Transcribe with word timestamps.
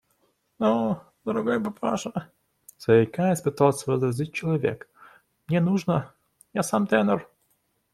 –Но, 0.59 1.03
дорогой 1.25 1.61
папаша,– 1.63 2.31
заикаясь, 2.79 3.41
пытался 3.41 3.91
возразить 3.91 4.33
человек,– 4.33 4.89
мне 5.47 5.61
нужно… 5.61 6.11
я 6.53 6.63
сам 6.63 6.87
тенор. 6.87 7.29